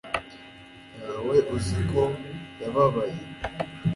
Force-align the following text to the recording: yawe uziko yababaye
yawe 1.01 1.37
uziko 1.55 2.01
yababaye 2.61 3.19